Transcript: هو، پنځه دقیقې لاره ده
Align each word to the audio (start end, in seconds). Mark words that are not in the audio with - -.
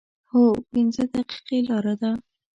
هو، 0.31 0.41
پنځه 0.71 1.03
دقیقې 1.13 1.57
لاره 1.69 1.93
ده 2.01 2.11